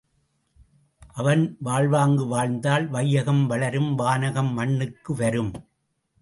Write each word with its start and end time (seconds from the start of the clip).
அவன் 1.13 1.57
வாழ்வாங்கு 1.59 2.25
வாழ்ந்தால், 2.25 2.87
வையகம் 2.87 3.47
வளரும் 3.47 3.95
வானகம் 3.95 4.53
மண்ணுக்கு 4.53 5.15
வரும். 5.15 5.53